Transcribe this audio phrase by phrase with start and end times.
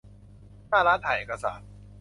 [0.67, 1.61] หน้าร้านถ่ายเอกสาร